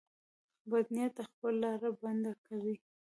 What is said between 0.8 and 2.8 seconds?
نیت خپله لار بنده کوي.